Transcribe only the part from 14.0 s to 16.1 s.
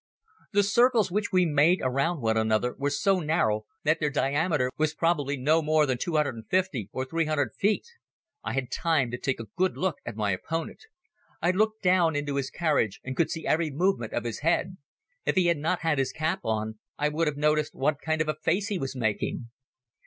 of his head. If he had not had